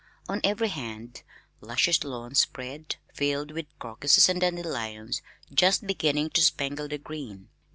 [0.27, 1.21] On every hand
[1.59, 5.21] luscious lawns spread, filled with crocuses and dandelions
[5.53, 7.49] just beginning to spangle the green.